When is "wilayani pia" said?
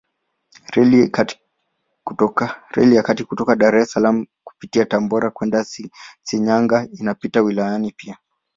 7.41-8.17